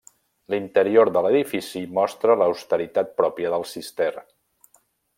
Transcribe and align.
L'interior 0.53 1.11
de 1.17 1.23
l'edifici 1.25 1.83
mostra 1.99 2.39
l'austeritat 2.43 3.15
pròpia 3.23 3.53
del 3.57 3.71
Cister. 3.75 4.13